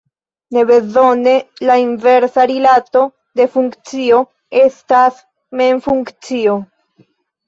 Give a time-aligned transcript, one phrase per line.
[0.55, 1.33] Ne bezone
[1.69, 3.03] la inversa rilato
[3.39, 4.21] de funkcio
[4.63, 5.21] estas
[5.61, 6.57] mem funkcio.